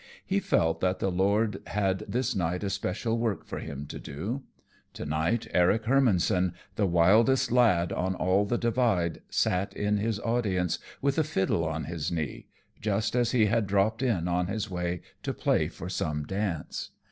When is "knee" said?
12.11-12.47